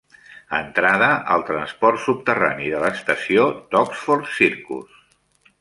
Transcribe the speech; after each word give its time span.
Entrada 0.59 1.09
al 1.35 1.43
transport 1.49 2.01
subterrani 2.07 2.71
de 2.77 2.81
l'estació 2.87 3.47
d'Oxford 3.75 4.37
Circus. 4.43 5.01